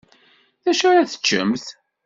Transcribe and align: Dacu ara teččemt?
Dacu 0.63 0.85
ara 0.89 1.09
teččemt? 1.11 1.65